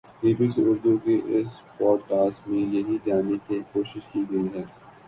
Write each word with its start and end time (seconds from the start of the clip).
be 0.19 0.31
B 0.37 0.47
C 0.53 0.61
Urdu 0.69 0.93
کی 1.03 1.15
اس 1.35 1.51
pod 1.77 1.99
cost 2.09 2.41
میں 2.49 2.63
یہی 2.75 2.97
جاننے 3.05 3.37
کی 3.45 3.59
کوشش 3.73 4.03
کی 4.11 4.21
گئی 4.31 4.47
ہے 4.53 4.63